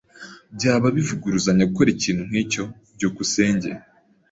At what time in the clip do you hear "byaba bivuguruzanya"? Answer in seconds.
0.55-1.69